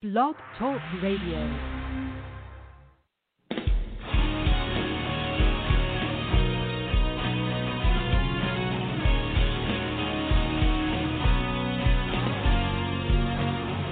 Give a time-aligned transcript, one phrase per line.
[0.00, 1.18] Blog Talk Radio.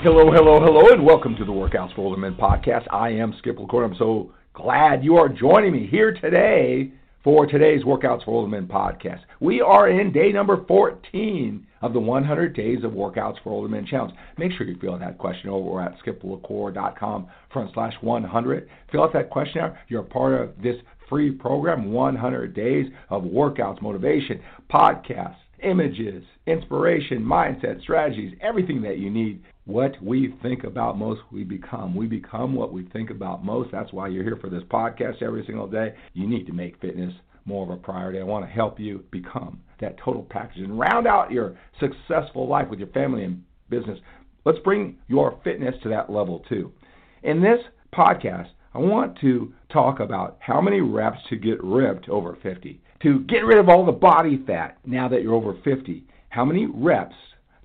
[0.01, 2.87] Hello, hello, hello, and welcome to the Workouts for Older Men podcast.
[2.93, 3.83] I am Skip LaCour.
[3.83, 6.93] I'm so glad you are joining me here today
[7.27, 9.19] for today's Workouts for Older Men podcast.
[9.41, 13.85] We are in day number 14 of the 100 Days of Workouts for Older Men
[13.85, 14.15] Challenge.
[14.39, 18.69] Make sure you fill out that question over at skiplacour.com front slash 100.
[18.93, 19.77] Fill out that questionnaire.
[19.89, 20.77] You're part of this
[21.09, 24.41] free program, 100 Days of Workouts, Motivation,
[24.73, 31.43] Podcasts, Images, Inspiration, Mindset, Strategies, everything that you need what we think about most, we
[31.43, 31.95] become.
[31.95, 33.73] We become what we think about most.
[33.73, 35.95] That's why you're here for this podcast every single day.
[36.15, 37.13] You need to make fitness
[37.47, 38.21] more of a priority.
[38.21, 42.69] I want to help you become that total package and round out your successful life
[42.71, 43.99] with your family and business.
[44.45, 46.73] Let's bring your fitness to that level too.
[47.25, 47.59] In this
[47.93, 52.81] podcast, I want to talk about how many reps to get ripped over 50.
[53.03, 56.05] To get rid of all the body fat now that you're over 50.
[56.31, 57.15] How many reps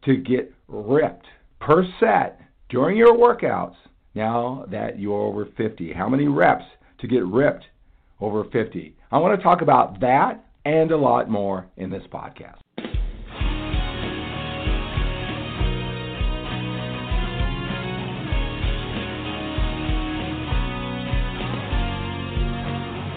[0.04, 1.26] to get ripped
[1.60, 3.76] per set during your workouts
[4.16, 5.94] now that you're over 50?
[5.94, 6.66] How many reps
[7.00, 7.66] to get ripped
[8.20, 8.96] over 50?
[9.12, 12.58] I want to talk about that and a lot more in this podcast.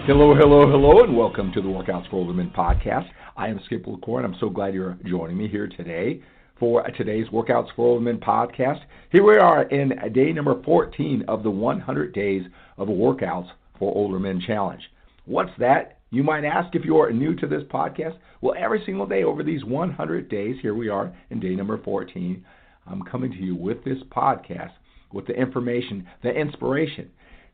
[0.06, 3.08] Hello, hello, hello, and welcome to the Workouts for Older Men podcast.
[3.38, 6.22] I am Skip LaCour, and I'm so glad you're joining me here today
[6.60, 8.80] for today's Workouts for Older Men podcast.
[9.10, 12.42] Here we are in day number 14 of the 100 Days
[12.76, 14.82] of Workouts for Older Men Challenge.
[15.24, 16.00] What's that?
[16.10, 18.18] You might ask if you're new to this podcast.
[18.42, 22.44] Well, every single day over these 100 days, here we are in day number 14,
[22.86, 24.72] I'm coming to you with this podcast
[25.14, 27.08] with the information, the inspiration,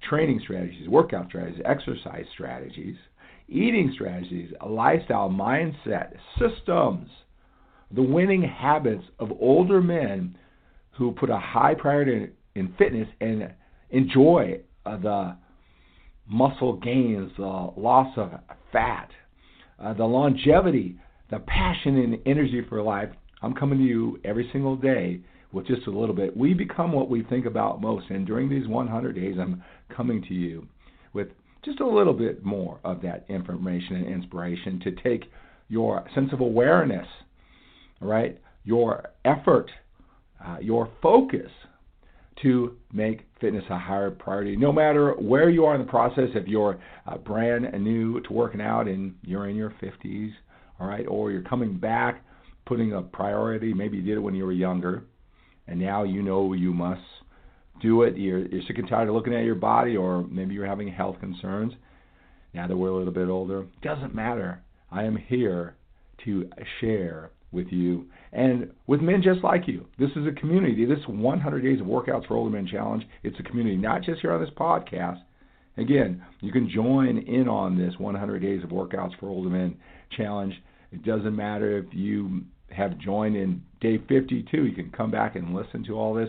[0.08, 2.96] training strategies, workout strategies, exercise strategies,
[3.48, 7.08] eating strategies, lifestyle mindset, systems
[7.92, 10.36] the winning habits of older men
[10.92, 13.52] who put a high priority in fitness and
[13.91, 15.36] enjoy uh, the
[16.28, 18.30] muscle gains, the loss of
[18.72, 19.10] fat,
[19.82, 20.96] uh, the longevity,
[21.30, 23.08] the passion and energy for life.
[23.42, 25.20] I'm coming to you every single day
[25.53, 26.37] with just a little bit.
[26.37, 28.11] We become what we think about most.
[28.11, 29.62] And during these 100 days, I'm
[29.94, 30.66] coming to you
[31.12, 31.28] with
[31.65, 35.31] just a little bit more of that information and inspiration to take
[35.69, 37.06] your sense of awareness
[38.00, 38.38] right?
[38.65, 39.71] Your effort,
[40.44, 41.50] uh, your focus
[42.43, 44.56] to make fitness a higher priority.
[44.56, 48.61] No matter where you are in the process, if you're uh, brand new to working
[48.61, 50.31] out and you're in your 50s,
[50.78, 52.25] all right, or you're coming back,
[52.65, 55.03] putting a priority, maybe you did it when you were younger,
[55.70, 57.00] and now you know you must
[57.81, 58.16] do it.
[58.16, 61.19] You're, you're sick and tired of looking at your body, or maybe you're having health
[61.20, 61.72] concerns.
[62.53, 64.60] Now that we're a little bit older, doesn't matter.
[64.91, 65.76] I am here
[66.25, 66.50] to
[66.81, 69.86] share with you and with men just like you.
[69.98, 70.84] This is a community.
[70.84, 74.32] This 100 Days of Workouts for Older Men Challenge, it's a community, not just here
[74.32, 75.20] on this podcast.
[75.76, 79.76] Again, you can join in on this 100 Days of Workouts for Older Men
[80.16, 80.54] Challenge.
[80.92, 85.54] It doesn't matter if you have joined in day 52, you can come back and
[85.54, 86.28] listen to all this.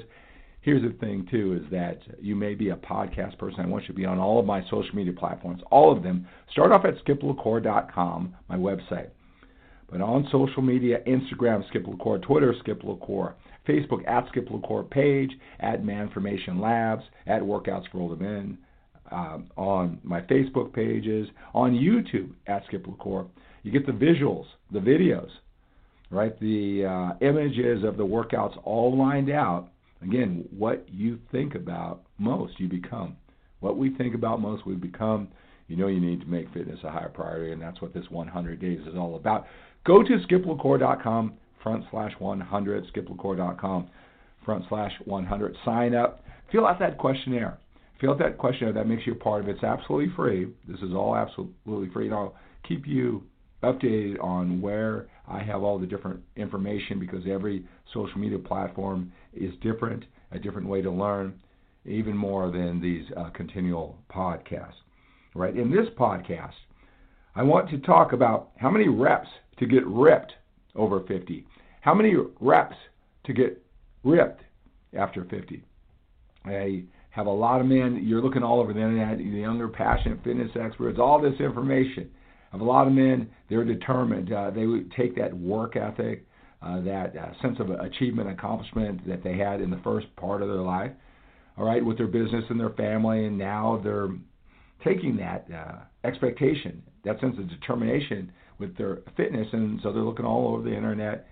[0.61, 3.61] Here's the thing, too, is that you may be a podcast person.
[3.61, 6.27] I want you to be on all of my social media platforms, all of them.
[6.51, 9.09] Start off at skiplacour.com, my website.
[9.89, 13.35] But on social media, Instagram, Skip LaCour, Twitter, Skip LaCour,
[13.67, 18.57] Facebook, at Skip LaCour page, at Manformation Labs, at Workouts for Older Men,
[19.11, 23.27] um, on my Facebook pages, on YouTube, at Skip LaCour.
[23.63, 25.29] You get the visuals, the videos,
[26.11, 26.37] right?
[26.39, 29.69] The uh, images of the workouts all lined out.
[30.03, 33.15] Again, what you think about most, you become.
[33.61, 35.29] What we think about most, we become.
[35.67, 38.59] You know you need to make fitness a higher priority, and that's what this 100
[38.59, 39.45] days is all about.
[39.85, 41.33] Go to skiplacour.com
[41.63, 43.89] front slash 100, skiplacour.com
[44.43, 45.55] front slash 100.
[45.63, 46.23] Sign up.
[46.51, 47.57] Fill out that questionnaire.
[48.01, 48.73] Fill out that questionnaire.
[48.73, 49.55] That makes you a part of it.
[49.55, 50.47] It's absolutely free.
[50.67, 52.07] This is all absolutely free.
[52.07, 52.35] And I'll
[52.67, 53.23] keep you
[53.63, 59.53] updated on where I have all the different information because every social media platform is
[59.61, 61.33] different, a different way to learn,
[61.85, 64.73] even more than these uh, continual podcasts.
[65.33, 65.55] Right?
[65.55, 66.53] In this podcast,
[67.35, 69.29] I want to talk about how many reps
[69.59, 70.33] to get ripped
[70.75, 71.45] over 50.
[71.81, 72.75] How many reps
[73.25, 73.63] to get
[74.03, 74.41] ripped
[74.93, 75.63] after 50?
[76.45, 80.23] I have a lot of men, you're looking all over the internet, the younger, passionate
[80.23, 82.09] fitness experts, all this information.
[82.51, 84.31] Have a lot of men, they're determined.
[84.31, 86.25] Uh, they would take that work ethic,
[86.61, 90.49] uh, that uh, sense of achievement, accomplishment that they had in the first part of
[90.49, 90.91] their life.
[91.57, 94.09] all right, with their business and their family, and now they're
[94.83, 100.25] taking that uh, expectation, that sense of determination with their fitness, and so they're looking
[100.25, 101.27] all over the internet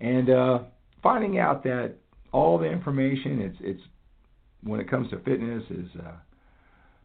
[0.00, 0.60] and uh,
[1.02, 1.94] finding out that
[2.32, 3.82] all the information it's it's
[4.62, 6.12] when it comes to fitness is uh,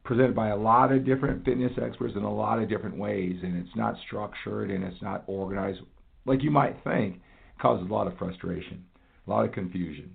[0.05, 3.57] presented by a lot of different fitness experts in a lot of different ways, and
[3.57, 5.81] it's not structured and it's not organized
[6.25, 7.15] like you might think.
[7.15, 8.85] It causes a lot of frustration,
[9.27, 10.11] a lot of confusion.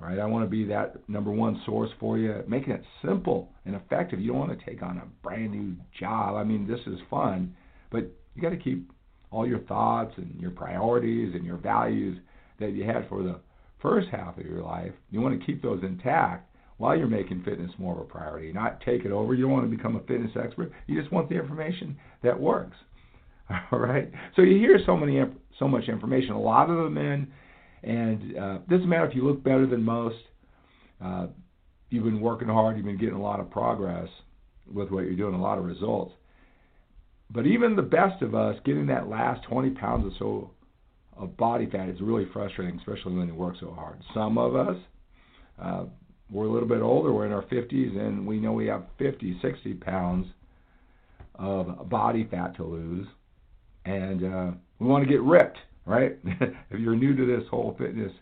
[0.00, 3.50] All right, I want to be that number one source for you, making it simple
[3.64, 4.20] and effective.
[4.20, 6.36] You don't want to take on a brand new job.
[6.36, 7.54] I mean, this is fun,
[7.90, 8.04] but
[8.34, 8.92] you got to keep
[9.30, 12.18] all your thoughts and your priorities and your values
[12.60, 13.40] that you had for the
[13.80, 14.92] first half of your life.
[15.10, 16.47] You want to keep those intact
[16.78, 18.52] while you're making fitness more of a priority.
[18.52, 19.34] Not take it over.
[19.34, 20.72] You don't want to become a fitness expert.
[20.86, 22.76] You just want the information that works.
[23.72, 24.10] All right.
[24.36, 25.20] So you hear so many
[25.58, 26.30] so much information.
[26.30, 27.28] A lot of them in
[27.82, 30.16] and uh, doesn't matter if you look better than most.
[31.04, 31.26] Uh,
[31.90, 32.76] you've been working hard.
[32.76, 34.08] You've been getting a lot of progress
[34.72, 36.12] with what you're doing, a lot of results.
[37.30, 40.50] But even the best of us, getting that last 20 pounds or so
[41.16, 44.00] of body fat is really frustrating, especially when you work so hard.
[44.14, 44.76] Some of us,
[45.60, 45.84] uh,
[46.30, 49.38] we're a little bit older, we're in our 50s, and we know we have 50,
[49.40, 50.26] 60 pounds
[51.36, 53.06] of body fat to lose,
[53.84, 55.58] and uh, we want to get ripped
[55.88, 56.18] right?
[56.24, 58.12] if you're new to this whole fitness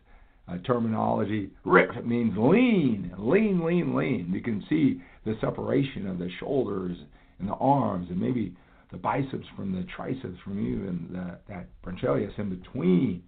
[0.49, 4.31] uh, terminology, ripped means lean, lean, lean, lean.
[4.33, 6.97] You can see the separation of the shoulders
[7.41, 8.57] and the arms, and maybe
[8.93, 13.23] the biceps from the triceps from you, and the, that brachialis in between,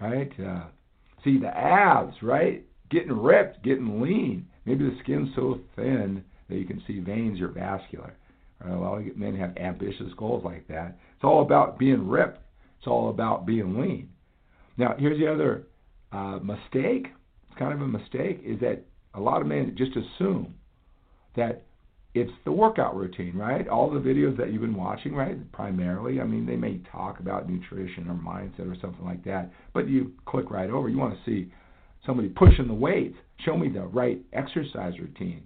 [0.00, 0.32] right?
[0.40, 0.64] Uh,
[1.22, 2.64] see the abs, right?
[2.90, 4.46] Getting ripped, getting lean.
[4.66, 8.14] Maybe the skin's so thin that you can see veins are vascular.
[8.60, 8.72] Right?
[8.72, 10.98] A lot of men have ambitious goals like that.
[11.14, 12.40] It's all about being ripped
[12.80, 14.08] it's all about being lean.
[14.78, 15.64] Now, here's the other
[16.12, 17.08] uh, mistake.
[17.48, 18.82] It's kind of a mistake is that
[19.12, 20.54] a lot of men just assume
[21.36, 21.64] that
[22.14, 23.68] it's the workout routine, right?
[23.68, 25.36] All the videos that you've been watching, right?
[25.52, 29.86] Primarily, I mean, they may talk about nutrition or mindset or something like that, but
[29.86, 30.88] you click right over.
[30.88, 31.52] You want to see
[32.06, 33.16] somebody pushing the weights.
[33.44, 35.42] Show me the right exercise routine,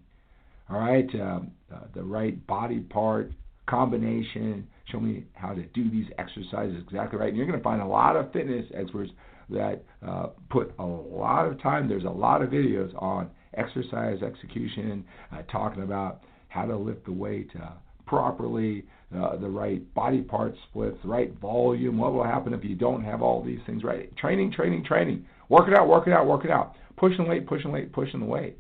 [0.69, 1.09] all right?
[1.15, 3.33] Um, uh, the right body part
[3.67, 7.29] combination, show me how to do these exercises exactly right.
[7.29, 9.11] And you're going to find a lot of fitness experts
[9.51, 11.89] that uh, put a lot of time.
[11.89, 17.13] There's a lot of videos on exercise execution, uh, talking about how to lift the
[17.13, 17.73] weight uh,
[18.07, 18.85] properly,
[19.15, 21.99] uh, the right body part splits, the right volume.
[21.99, 24.15] What will happen if you don't have all these things right?
[24.17, 25.25] Training, training, training.
[25.49, 26.75] Work it out, work it out, work it out.
[26.97, 28.59] Pushing the weight, pushing the weight, pushing the weight.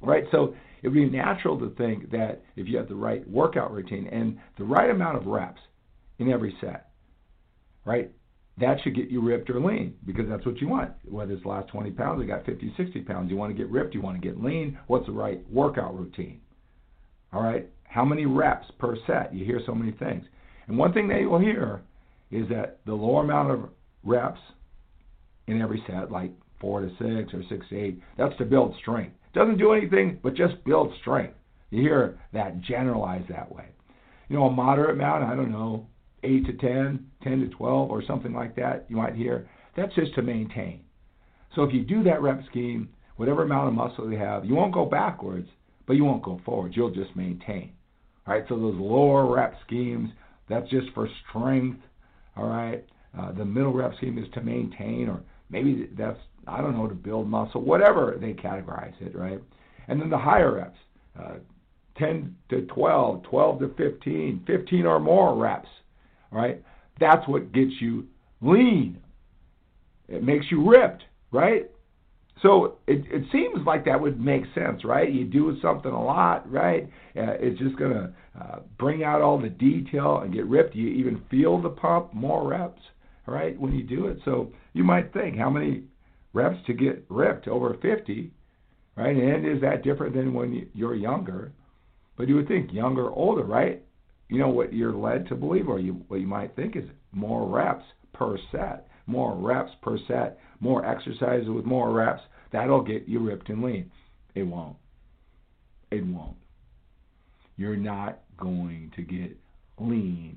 [0.00, 0.24] Right?
[0.32, 4.08] So it would be natural to think that if you have the right workout routine
[4.08, 5.60] and the right amount of reps
[6.18, 6.90] in every set,
[7.84, 8.10] right,
[8.58, 10.92] that should get you ripped or lean because that's what you want.
[11.04, 13.70] Whether it's the last 20 pounds, you got 50, 60 pounds, you want to get
[13.70, 14.78] ripped, you want to get lean.
[14.88, 16.40] What's the right workout routine?
[17.32, 19.34] All right, how many reps per set?
[19.34, 20.24] You hear so many things.
[20.66, 21.82] And one thing that you'll hear
[22.30, 23.68] is that the lower amount of
[24.02, 24.40] reps
[25.46, 29.14] in every set, like four to six or six to eight, that's to build strength.
[29.34, 31.34] Doesn't do anything but just build strength.
[31.68, 33.66] You hear that generalized that way.
[34.28, 35.86] You know, a moderate amount, I don't know,
[36.22, 40.14] 8 to 10, 10 to 12, or something like that, you might hear, that's just
[40.14, 40.80] to maintain.
[41.54, 44.72] So if you do that rep scheme, whatever amount of muscle you have, you won't
[44.72, 45.48] go backwards,
[45.86, 46.74] but you won't go forwards.
[46.76, 47.72] You'll just maintain.
[48.26, 50.10] Right, so those lower rep schemes,
[50.48, 51.80] that's just for strength.
[52.36, 52.84] All right,
[53.18, 56.94] uh, the middle rep scheme is to maintain, or maybe that's I don't know, to
[56.94, 59.40] build muscle, whatever they categorize it, right?
[59.88, 60.78] And then the higher reps,
[61.18, 61.34] uh,
[61.98, 65.68] 10 to 12, 12 to 15, 15 or more reps,
[66.30, 66.62] right?
[66.98, 68.06] That's what gets you
[68.40, 68.98] lean.
[70.08, 71.70] It makes you ripped, right?
[72.42, 75.10] So it, it seems like that would make sense, right?
[75.10, 76.84] You do something a lot, right?
[77.16, 80.74] Uh, it's just going to uh, bring out all the detail and get ripped.
[80.74, 82.82] You even feel the pump, more reps,
[83.26, 84.18] right, when you do it.
[84.24, 85.84] So you might think, how many
[86.32, 88.32] reps to get ripped over 50,
[88.96, 89.16] right?
[89.16, 91.52] And is that different than when you're younger?
[92.16, 93.82] But you would think younger, older, right?
[94.28, 97.46] You know what you're led to believe, or you what you might think is more
[97.46, 97.84] reps
[98.14, 102.22] per set, more reps per set, more exercises with more reps.
[102.52, 103.90] That'll get you ripped and lean.
[104.34, 104.76] It won't.
[105.90, 106.36] It won't.
[107.56, 109.36] You're not going to get
[109.78, 110.36] lean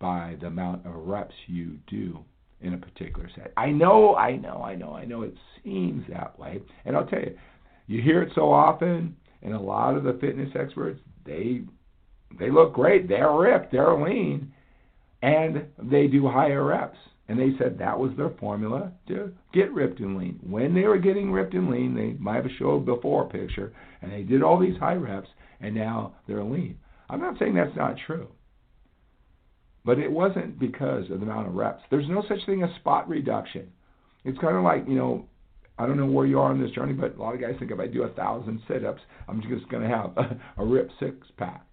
[0.00, 2.18] by the amount of reps you do
[2.60, 3.52] in a particular set.
[3.56, 6.60] I know, I know, I know, I know it seems that way.
[6.84, 7.36] And I'll tell you,
[7.86, 11.62] you hear it so often, and a lot of the fitness experts, they
[12.38, 13.08] they look great.
[13.08, 14.52] They're ripped, they're lean,
[15.20, 16.96] and they do higher reps.
[17.28, 20.40] And they said that was their formula to get ripped and lean.
[20.42, 24.22] When they were getting ripped and lean, they might have showed before picture, and they
[24.22, 25.28] did all these high reps,
[25.60, 26.78] and now they're lean.
[27.08, 28.28] I'm not saying that's not true.
[29.84, 31.82] But it wasn't because of the amount of reps.
[31.90, 33.68] There's no such thing as spot reduction.
[34.24, 35.26] It's kind of like, you know,
[35.78, 37.70] I don't know where you are on this journey, but a lot of guys think
[37.70, 41.26] if I do a thousand sit-ups, I'm just going to have a, a ripped six
[41.36, 41.64] pack,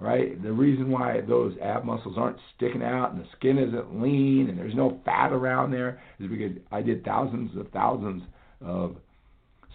[0.00, 0.40] right?
[0.42, 4.58] The reason why those ab muscles aren't sticking out and the skin isn't lean and
[4.58, 8.22] there's no fat around there is because I did thousands of thousands
[8.60, 8.96] of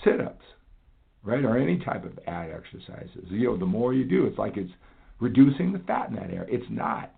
[0.04, 0.46] sit-ups,
[1.24, 1.44] right?
[1.44, 3.26] Or any type of ab exercises.
[3.30, 4.72] You know, the more you do, it's like it's
[5.20, 6.46] reducing the fat in that area.
[6.48, 7.12] It's not.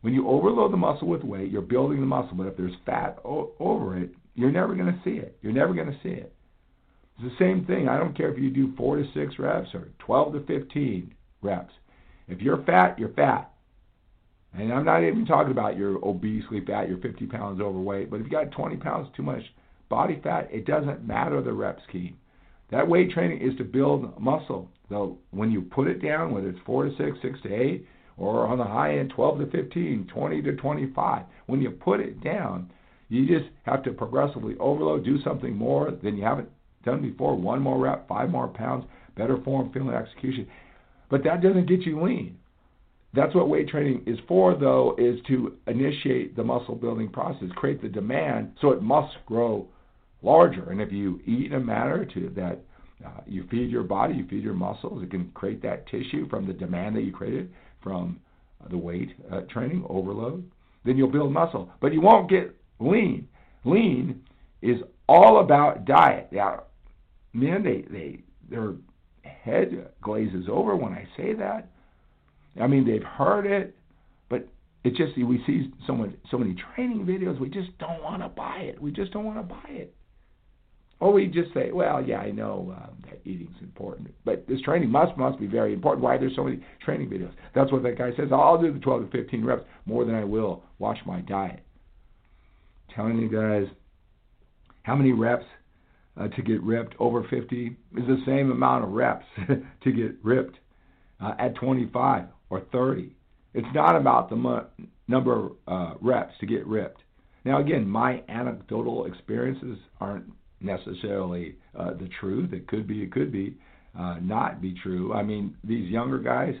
[0.00, 3.18] When you overload the muscle with weight, you're building the muscle, but if there's fat
[3.24, 5.36] o- over it, you're never going to see it.
[5.42, 6.32] You're never going to see it.
[7.18, 7.88] It's the same thing.
[7.88, 11.72] I don't care if you do four to six reps or 12 to 15 reps.
[12.28, 13.50] If you're fat, you're fat.
[14.54, 18.24] And I'm not even talking about you're obesely fat, you're 50 pounds overweight, but if
[18.24, 19.42] you got 20 pounds too much
[19.88, 22.16] body fat, it doesn't matter the rep scheme.
[22.70, 24.70] That weight training is to build muscle.
[24.88, 28.46] So when you put it down, whether it's four to six, six to eight, or
[28.46, 32.70] on the high end, 12 to 15, 20 to 25, when you put it down,
[33.08, 36.48] you just have to progressively overload, do something more than you haven't
[36.84, 37.34] done before.
[37.36, 38.84] One more rep, five more pounds,
[39.16, 40.46] better form, feeling, execution.
[41.10, 42.38] But that doesn't get you lean.
[43.14, 47.80] That's what weight training is for, though, is to initiate the muscle building process, create
[47.80, 49.66] the demand so it must grow
[50.22, 50.70] larger.
[50.70, 52.60] And if you eat in a manner to that
[53.04, 56.46] uh, you feed your body, you feed your muscles, it can create that tissue from
[56.46, 57.50] the demand that you created
[57.82, 58.20] from
[58.70, 60.48] the weight uh, training overload.
[60.84, 63.28] Then you'll build muscle, but you won't get lean.
[63.64, 64.22] Lean
[64.62, 66.28] is all about diet.
[66.32, 66.64] Now,
[67.32, 68.74] man, they they their
[69.24, 71.70] head glazes over when I say that.
[72.60, 73.76] I mean, they've heard it,
[74.28, 74.48] but
[74.84, 77.38] it's just we see so much so many training videos.
[77.38, 78.80] We just don't want to buy it.
[78.80, 79.94] We just don't want to buy it.
[81.00, 84.90] Or we just say, well, yeah, I know um, that eating's important, but this training
[84.90, 86.02] must must be very important.
[86.02, 87.32] Why there's so many training videos?
[87.54, 88.30] That's what that guy says.
[88.32, 91.62] I'll do the 12 to 15 reps more than I will watch my diet
[92.94, 93.66] telling you guys
[94.82, 95.44] how many reps
[96.18, 99.26] uh, to get ripped over 50 is the same amount of reps
[99.82, 100.56] to get ripped
[101.20, 103.14] uh, at 25 or 30.
[103.54, 104.66] It's not about the mo-
[105.06, 107.00] number of uh, reps to get ripped.
[107.44, 110.26] Now, again, my anecdotal experiences aren't
[110.60, 112.52] necessarily uh, the truth.
[112.52, 113.56] It could be, it could be
[113.98, 115.12] uh, not be true.
[115.14, 116.54] I mean, these younger guys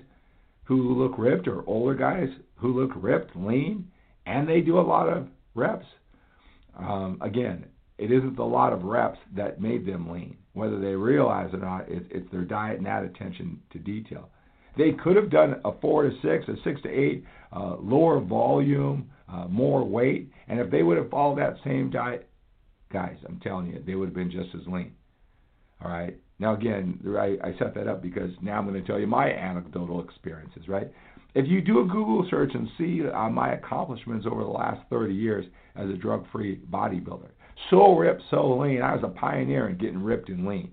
[0.64, 3.88] who look ripped or older guys who look ripped, lean,
[4.26, 5.86] and they do a lot of reps
[6.78, 7.64] um, again,
[7.98, 10.36] it isn't the lot of reps that made them lean.
[10.52, 14.30] Whether they realize it or not, it, it's their diet and that attention to detail.
[14.76, 19.10] They could have done a four to six, a six to eight, uh, lower volume,
[19.28, 22.28] uh, more weight, and if they would have followed that same diet,
[22.92, 24.92] guys, I'm telling you, they would have been just as lean.
[25.84, 26.16] All right.
[26.38, 29.30] Now again, I, I set that up because now I'm going to tell you my
[29.30, 30.68] anecdotal experiences.
[30.68, 30.90] Right.
[31.34, 35.14] If you do a Google search and see uh, my accomplishments over the last 30
[35.14, 35.44] years
[35.76, 37.30] as a drug free bodybuilder,
[37.70, 40.70] so ripped, so lean, I was a pioneer in getting ripped and lean.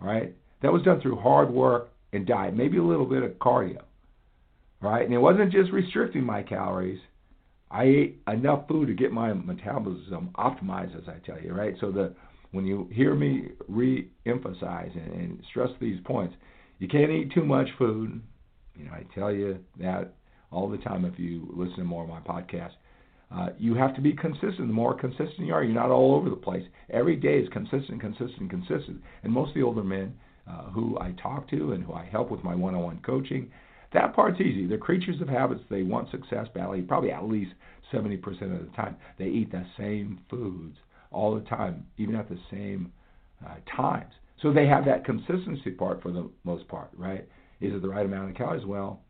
[0.00, 0.34] All right?
[0.62, 3.82] That was done through hard work and diet, maybe a little bit of cardio.
[4.82, 5.04] All right?
[5.04, 7.00] And it wasn't just restricting my calories.
[7.70, 11.74] I ate enough food to get my metabolism optimized, as I tell you, right?
[11.80, 12.14] So the
[12.52, 16.34] when you hear me re-emphasize and, and stress these points,
[16.78, 18.22] you can't eat too much food.
[18.76, 20.14] You know, I tell you that
[20.50, 22.76] all the time if you listen to more of my podcasts.
[23.34, 24.58] Uh, you have to be consistent.
[24.58, 26.64] The more consistent you are, you're not all over the place.
[26.90, 29.02] Every day is consistent, consistent, consistent.
[29.24, 30.14] And most of the older men
[30.48, 33.50] uh, who I talk to and who I help with my one-on-one coaching,
[33.92, 34.66] that part's easy.
[34.66, 35.62] They're creatures of habits.
[35.68, 36.82] They want success badly.
[36.82, 37.52] Probably at least
[37.92, 40.76] 70% of the time, they eat the same foods
[41.10, 42.92] all the time, even at the same
[43.44, 44.12] uh, times.
[44.42, 47.26] So they have that consistency part for the most part, right?
[47.60, 48.66] Is it the right amount of calories?
[48.66, 49.00] Well,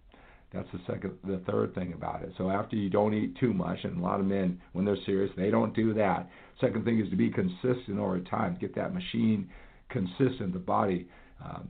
[0.53, 2.33] that's the second, the third thing about it.
[2.38, 5.31] So after you don't eat too much, and a lot of men, when they're serious,
[5.37, 6.29] they don't do that.
[6.61, 8.57] Second thing is to be consistent over time.
[8.61, 9.49] Get that machine
[9.91, 11.09] consistent, the body,
[11.45, 11.69] um,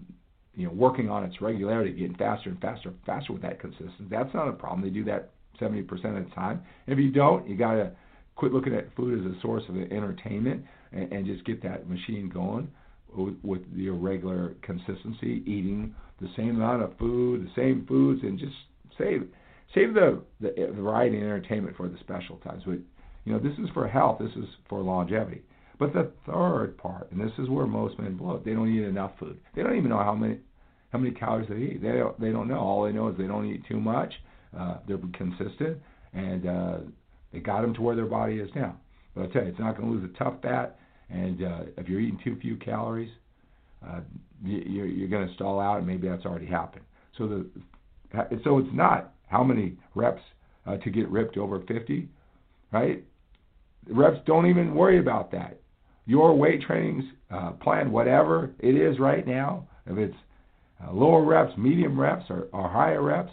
[0.55, 4.05] you know, working on its regularity, getting faster and faster, faster with that consistency.
[4.11, 4.83] That's not a problem.
[4.83, 5.31] They do that
[5.61, 6.63] 70% of the time.
[6.87, 7.93] And if you don't, you got to
[8.37, 12.31] quit looking at food as a source of entertainment and, and just get that machine
[12.33, 12.69] going
[13.43, 18.55] with, your regular consistency, eating the same amount of food, the same foods, and just
[18.99, 19.29] save
[19.75, 22.63] save the, the variety and entertainment for the special times.
[22.65, 22.79] But
[23.25, 24.19] you know, this is for health.
[24.21, 25.43] This is for longevity.
[25.79, 28.85] But the third part, and this is where most men blow it, they don't eat
[28.85, 29.39] enough food.
[29.55, 30.39] They don't even know how many
[30.91, 31.83] how many calories they eat.
[31.83, 32.59] They don't they don't know.
[32.59, 34.13] All they know is they don't eat too much.
[34.59, 35.79] Uh, they're consistent
[36.17, 36.79] and uh,
[37.33, 38.77] It got them to where their body is now.
[39.15, 40.79] But I tell you, it's not going to lose a tough fat,
[41.11, 43.11] and uh, if you're eating too few calories,
[43.87, 44.01] uh,
[44.45, 46.85] you're, you're going to stall out, and maybe that's already happened.
[47.17, 47.47] So the
[48.45, 50.23] so it's not how many reps
[50.67, 52.09] uh, to get ripped over 50,
[52.73, 53.05] right?
[53.89, 55.61] Reps don't even worry about that.
[56.07, 60.17] Your weight training uh, plan, whatever it is right now, if it's
[60.83, 63.33] uh, lower reps, medium reps, or, or higher reps,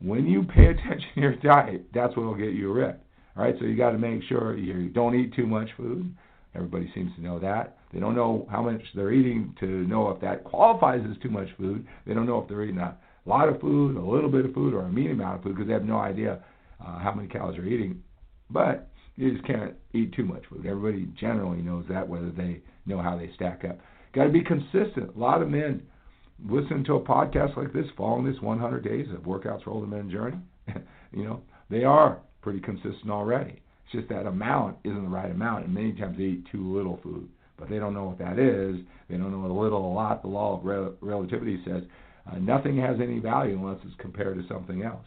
[0.00, 3.02] when you pay attention to your diet, that's what will get you ripped.
[3.36, 6.14] All right, so you got to make sure you don't eat too much food.
[6.56, 7.76] Everybody seems to know that.
[7.92, 11.48] They don't know how much they're eating to know if that qualifies as too much
[11.58, 11.86] food.
[12.06, 12.96] They don't know if they're eating a
[13.26, 15.68] lot of food, a little bit of food, or a medium amount of food because
[15.68, 16.42] they have no idea
[16.80, 18.02] uh, how many calories they're eating.
[18.50, 20.66] But you just can't eat too much food.
[20.66, 23.78] Everybody generally knows that, whether they know how they stack up.
[24.14, 25.14] Got to be consistent.
[25.14, 25.82] A lot of men
[26.48, 30.10] listen to a podcast like this, following this 100 days of workouts for older men
[30.10, 30.38] journey.
[31.12, 33.60] you know, they are pretty consistent already.
[33.86, 36.98] It's just that amount isn't the right amount, and many times they eat too little
[37.02, 37.28] food.
[37.56, 38.76] But they don't know what that is.
[39.08, 40.22] They don't know a little, a lot.
[40.22, 41.84] The law of rel- relativity says
[42.30, 45.04] uh, nothing has any value unless it's compared to something else.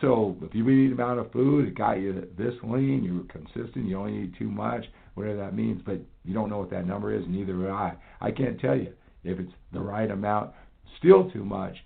[0.00, 3.98] So if you eat amount of food, it got you this lean, you're consistent, you
[3.98, 7.24] only eat too much, whatever that means, but you don't know what that number is,
[7.28, 7.94] neither do I.
[8.20, 8.92] I can't tell you
[9.24, 10.52] if it's the right amount,
[10.98, 11.76] still too much,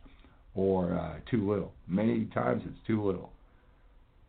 [0.54, 1.73] or uh, too little.
[1.88, 3.33] Many times it's too little.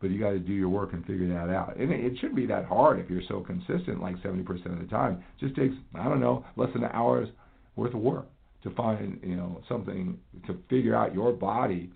[0.00, 1.76] But you got to do your work and figure that out.
[1.76, 4.86] And it, it shouldn't be that hard if you're so consistent, like 70% of the
[4.90, 5.24] time.
[5.40, 7.28] It just takes I don't know less than an hour's
[7.76, 8.26] worth of work
[8.62, 11.90] to find you know something to figure out your body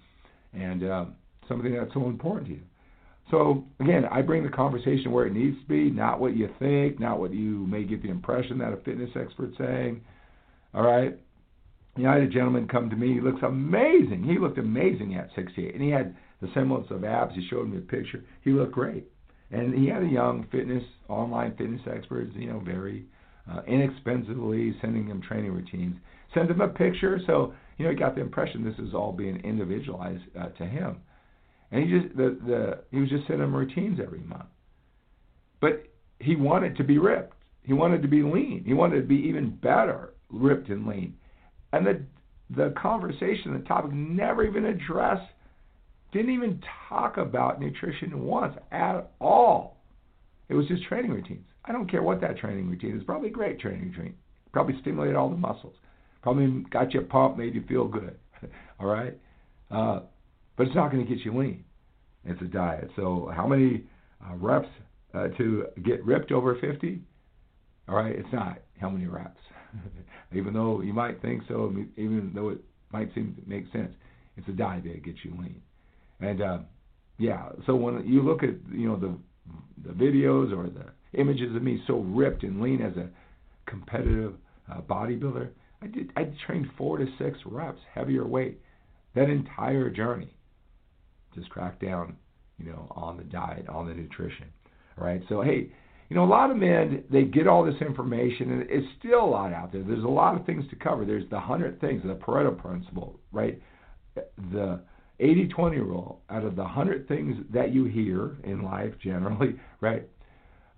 [0.53, 1.15] and um,
[1.49, 2.63] something that's so important to you.
[3.31, 6.99] So again, I bring the conversation where it needs to be, not what you think,
[6.99, 10.01] not what you may get the impression that a fitness expert's saying.
[10.75, 11.17] All right.
[11.97, 13.15] You know, I had a gentleman come to me.
[13.15, 14.25] He looks amazing.
[14.25, 16.17] He looked amazing at 68, and he had
[16.55, 17.35] semblance of abs.
[17.35, 18.25] He showed me a picture.
[18.43, 19.05] He looked great,
[19.51, 22.29] and he had a young fitness online fitness expert.
[22.35, 23.07] You know, very
[23.51, 25.97] uh, inexpensively sending him training routines.
[26.35, 29.41] Send him a picture, so you know he got the impression this is all being
[29.45, 30.99] individualized uh, to him.
[31.73, 34.49] And he just the the he was just sending him routines every month.
[35.61, 35.85] But
[36.19, 37.35] he wanted to be ripped.
[37.63, 38.65] He wanted to be lean.
[38.67, 41.15] He wanted to be even better, ripped and lean.
[41.73, 42.03] And the
[42.55, 45.31] the conversation, the topic never even addressed,
[46.13, 49.77] didn't even talk about nutrition once at all.
[50.49, 51.45] It was just training routines.
[51.65, 53.05] I don't care what that training routine is.
[53.05, 54.15] Probably great training routine.
[54.53, 55.75] Probably stimulated all the muscles.
[56.23, 58.17] Probably got you pumped, made you feel good.
[58.81, 59.17] all right.
[59.71, 60.01] Uh,
[60.57, 61.65] but it's not going to get you lean.
[62.25, 62.91] It's a diet.
[62.97, 63.85] So how many
[64.23, 64.69] uh, reps
[65.15, 67.01] uh, to get ripped over 50?
[67.89, 69.41] All right, it's not how many reps.
[70.35, 72.59] even though you might think so, even though it
[72.93, 73.93] might seem to make sense,
[74.37, 75.63] it's a diet that gets you lean.
[76.21, 76.59] And uh,
[77.19, 79.17] yeah, so when you look at you know the
[79.87, 80.87] the videos or the
[81.19, 83.09] images of me so ripped and lean as a
[83.67, 84.35] competitive
[84.71, 85.49] uh, bodybuilder,
[85.83, 88.61] I did I trained four to six reps heavier weight
[89.15, 90.35] that entire journey
[91.35, 92.17] just crack down,
[92.59, 94.47] you know, on the diet, on the nutrition.
[94.99, 95.23] All right.
[95.29, 95.73] So hey,
[96.09, 99.27] you know, a lot of men they get all this information, and it's still a
[99.27, 99.83] lot out there.
[99.83, 101.05] There's a lot of things to cover.
[101.05, 103.61] There's the hundred things, the Pareto principle, right?
[104.53, 104.81] The
[105.21, 106.21] 80-20 rule.
[106.31, 110.09] Out of the hundred things that you hear in life, generally, right?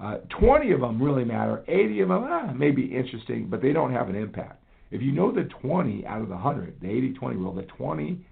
[0.01, 1.63] Uh, 20 of them really matter.
[1.69, 4.63] 80 of them ah, may be interesting, but they don't have an impact.
[4.91, 8.27] If you know the 20 out of the 100, the 80-20 rule, the 20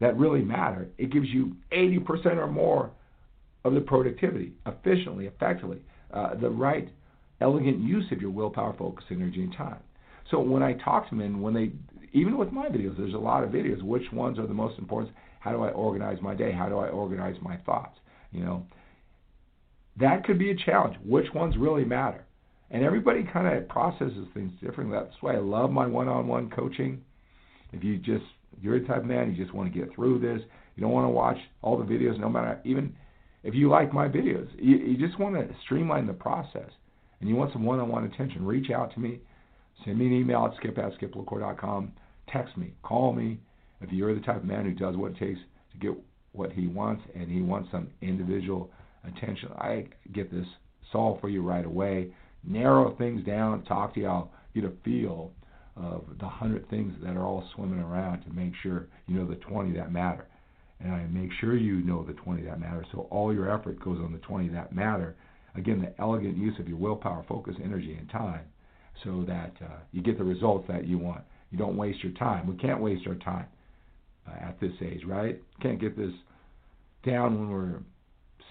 [0.00, 2.90] that really matter, it gives you 80% or more
[3.64, 5.82] of the productivity efficiently, effectively,
[6.12, 6.88] uh, the right,
[7.40, 9.80] elegant use of your willpower, focus, energy, and time.
[10.30, 11.72] So when I talk to men, when they,
[12.12, 13.82] even with my videos, there's a lot of videos.
[13.82, 15.14] Which ones are the most important?
[15.40, 16.52] How do I organize my day?
[16.52, 17.98] How do I organize my thoughts?
[18.30, 18.66] You know,
[19.98, 20.96] that could be a challenge.
[21.04, 22.24] Which ones really matter?
[22.70, 24.96] And everybody kind of processes things differently.
[24.96, 27.02] That's why I love my one-on-one coaching.
[27.72, 28.24] If you just
[28.60, 30.40] you're a type of man, you just want to get through this.
[30.76, 32.94] You don't want to watch all the videos, no matter even
[33.42, 34.48] if you like my videos.
[34.58, 36.70] You, you just want to streamline the process,
[37.20, 38.44] and you want some one-on-one attention.
[38.44, 39.20] Reach out to me.
[39.84, 41.92] Send me an email at skip at skiplacour.com.
[42.30, 42.74] Text me.
[42.82, 43.40] Call me.
[43.80, 45.40] If you're the type of man who does what it takes
[45.72, 45.92] to get
[46.32, 48.70] what he wants, and he wants some individual
[49.04, 50.46] attention, I get this
[50.92, 52.12] solved for you right away.
[52.44, 53.64] Narrow things down.
[53.64, 54.06] Talk to you.
[54.06, 55.32] I'll get a feel
[55.76, 59.36] of the hundred things that are all swimming around to make sure you know the
[59.36, 60.26] 20 that matter.
[60.80, 62.84] And I make sure you know the 20 that matter.
[62.92, 65.14] So all your effort goes on the 20 that matter.
[65.54, 68.42] Again, the elegant use of your willpower, focus, energy, and time,
[69.04, 71.22] so that uh, you get the results that you want.
[71.50, 72.46] You don't waste your time.
[72.46, 73.46] We can't waste our time
[74.40, 75.40] at this age, right?
[75.60, 76.12] Can't get this
[77.04, 77.80] down when we're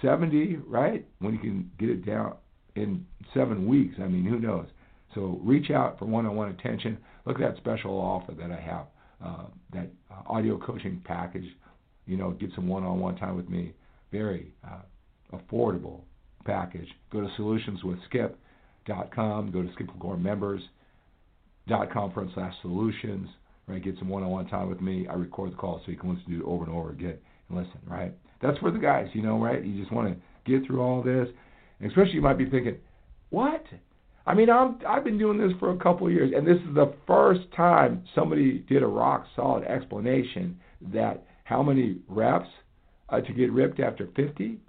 [0.01, 1.05] 70, right?
[1.19, 2.35] When you can get it down
[2.75, 3.95] in seven weeks.
[3.99, 4.67] I mean, who knows?
[5.15, 6.97] So reach out for one-on-one attention.
[7.25, 8.85] Look at that special offer that I have,
[9.23, 11.45] uh, that uh, audio coaching package.
[12.05, 13.73] You know, get some one-on-one time with me.
[14.11, 14.81] Very uh,
[15.33, 16.01] affordable
[16.45, 16.87] package.
[17.11, 19.51] Go to solutionswithskip.com.
[19.51, 23.29] Go to skiplacourmembers.com front slash solutions.
[23.69, 25.07] Right, get some one-on-one time with me.
[25.07, 27.17] I record the call so you can listen to it over and over again
[27.49, 27.79] and listen.
[27.85, 29.07] Right, that's for the guys.
[29.13, 29.63] You know, right?
[29.63, 31.27] You just want to get through all this,
[31.79, 32.77] and especially you might be thinking,
[33.29, 33.63] what?
[34.25, 36.73] I mean, I'm I've been doing this for a couple of years, and this is
[36.73, 40.59] the first time somebody did a rock solid explanation
[40.93, 42.49] that how many reps
[43.09, 44.59] uh, to get ripped after 50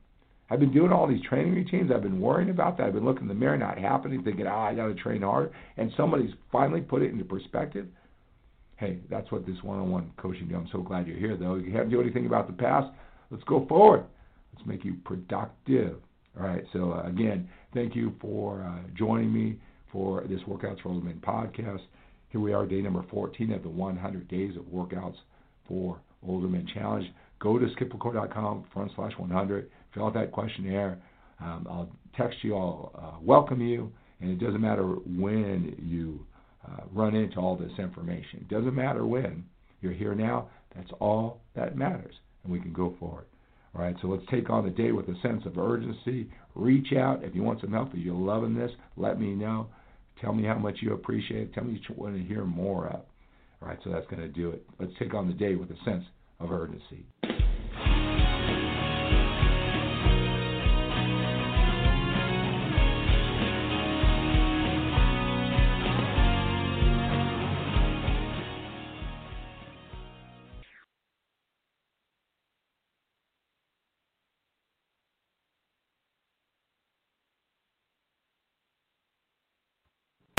[0.51, 1.93] I've been doing all these training routines.
[1.95, 2.89] I've been worrying about that.
[2.89, 5.53] I've been looking in the mirror, not happening, thinking, ah, I got to train harder.
[5.77, 7.87] And somebody's finally put it into perspective.
[8.81, 10.57] Hey, that's what this one-on-one coaching does.
[10.57, 11.57] I'm so glad you're here, though.
[11.57, 12.89] You haven't do anything about the past.
[13.31, 14.07] Let's go forward.
[14.55, 15.99] Let's make you productive.
[16.39, 16.65] All right.
[16.73, 19.59] So uh, again, thank you for uh, joining me
[19.93, 21.81] for this Workouts for Older Men podcast.
[22.31, 25.17] Here we are, day number 14 of the 100 Days of Workouts
[25.69, 27.05] for Older Men Challenge.
[27.39, 30.99] Go to skiplacour.com front slash 100 fill out that questionnaire.
[31.41, 36.25] Um, I'll text you, I'll uh, welcome you, and it doesn't matter when you
[36.67, 38.47] uh, run into all this information.
[38.51, 39.45] Doesn't matter when.
[39.81, 40.49] You're here now.
[40.77, 43.27] That's all that matters, and we can go forward.
[43.75, 46.29] All right, so let's take on the day with a sense of urgency.
[46.55, 47.91] Reach out if you want some help.
[47.95, 49.69] If you're loving this, let me know.
[50.21, 51.55] Tell me how much you appreciate it.
[51.55, 53.01] Tell me you want to hear more of.
[53.63, 54.65] All right, so that's going to do it.
[54.79, 56.05] Let's take on the day with a sense
[56.41, 57.07] of urgency.